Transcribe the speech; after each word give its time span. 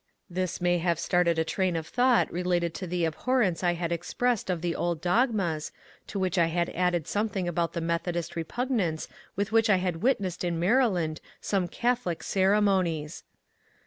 This 0.31 0.59
may 0.59 0.79
have 0.79 0.97
started 0.97 1.37
a 1.37 1.43
train 1.43 1.75
of 1.75 1.85
thought 1.85 2.31
related 2.33 2.73
to 2.73 2.87
the 2.87 3.05
abhorrence 3.05 3.63
I 3.63 3.75
had 3.75 3.91
expressed 3.91 4.49
of 4.49 4.63
the 4.63 4.75
old 4.75 4.99
dogmas, 4.99 5.71
to 6.07 6.17
which 6.17 6.39
I 6.39 6.47
had 6.47 6.71
added 6.71 7.05
something 7.05 7.47
about 7.47 7.73
the 7.73 7.81
Methodist 7.81 8.35
repugnance 8.35 9.07
with 9.35 9.51
which 9.51 9.69
I 9.69 9.75
had 9.77 9.97
witnessed 9.97 10.43
in 10.43 10.59
Maryland 10.59 11.21
some 11.39 11.67
Catholic 11.67 12.23
cere 12.23 12.59
monies. 12.59 13.23